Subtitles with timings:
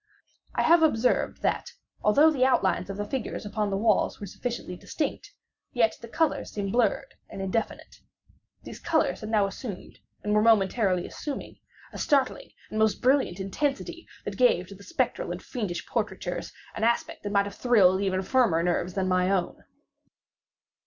[0.55, 4.75] I have observed that, although the outlines of the figures upon the walls were sufficiently
[4.75, 5.31] distinct,
[5.73, 7.97] yet the colors seemed blurred and indefinite.
[8.63, 11.59] These colors had now assumed, and were momentarily assuming,
[11.93, 16.83] a startling and most intense brilliancy, that gave to the spectral and fiendish portraitures an
[16.83, 19.65] aspect that might have thrilled even firmer nerves than my own.